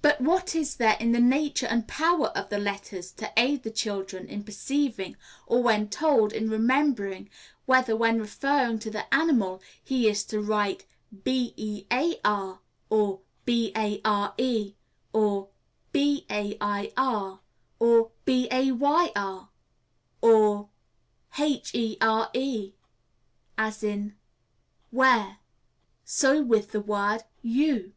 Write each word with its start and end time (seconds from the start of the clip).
But 0.00 0.22
what 0.22 0.54
is 0.56 0.76
there 0.76 0.96
in 0.98 1.12
the 1.12 1.20
nature 1.20 1.66
and 1.66 1.86
power 1.86 2.28
of 2.28 2.48
the 2.48 2.56
letters 2.56 3.10
to 3.12 3.30
aid 3.36 3.64
the 3.64 3.70
child 3.70 4.14
in 4.14 4.42
perceiving 4.42 5.18
or, 5.46 5.62
when 5.62 5.90
told, 5.90 6.32
in 6.32 6.48
remembering 6.48 7.28
whether, 7.66 7.94
when 7.94 8.18
referring 8.18 8.78
to 8.78 8.90
the 8.90 9.14
animal, 9.14 9.60
he 9.84 10.08
is 10.08 10.24
to 10.28 10.40
write 10.40 10.86
bear, 11.12 11.48
or 12.24 12.60
bare, 13.44 13.98
or 14.06 14.32
bair, 14.32 14.32
or 15.12 15.48
bayr, 15.92 16.86
or 20.22 20.66
bere, 21.36 22.72
as 23.58 23.82
in 23.82 24.16
where. 24.90 25.38
So 26.06 26.42
with 26.42 26.70
the 26.72 26.80
word 26.80 27.20
_you. 27.44 27.92